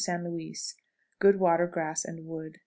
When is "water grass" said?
1.39-2.03